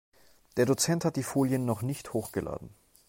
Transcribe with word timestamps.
Der 0.57 0.65
Dozent 0.65 1.05
hat 1.05 1.15
die 1.15 1.21
Folien 1.21 1.63
noch 1.63 1.83
nicht 1.83 2.13
hochgeladen. 2.13 2.71